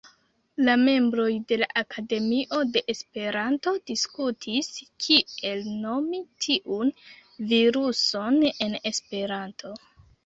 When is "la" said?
0.67-0.73, 1.61-1.65